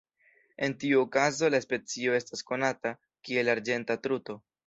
[0.67, 2.95] En tiu okazo la specio estas konata
[3.29, 4.41] kiel "arĝenta truto".